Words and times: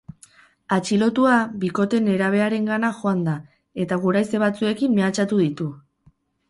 Atxilotua 0.77 1.33
bikote 1.65 1.99
nerabearengana 2.07 2.91
joan 3.03 3.23
da, 3.29 3.39
eta 3.85 4.01
guraize 4.09 4.43
batzuekin 4.47 4.99
mehatxatu 5.01 5.45
ditu. 5.49 5.75